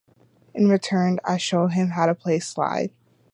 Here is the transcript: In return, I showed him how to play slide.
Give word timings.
In 0.55 0.67
return, 0.67 1.19
I 1.23 1.37
showed 1.37 1.73
him 1.73 1.89
how 1.89 2.07
to 2.07 2.15
play 2.15 2.39
slide. 2.39 2.89